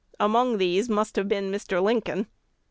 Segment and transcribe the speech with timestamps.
[0.19, 1.79] Among these must have been Mr.
[1.79, 2.25] Lincoln.